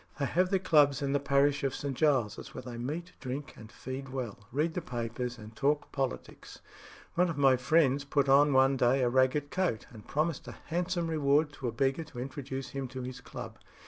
[0.17, 1.95] They have their clubs in the parish of St.
[1.95, 6.59] Giles's, where they meet, drink and feed well, read the papers, and talk politics.
[7.13, 11.07] One of my friends put on one day a ragged coat, and promised a handsome
[11.07, 13.59] reward to a beggar to introduce him to his club.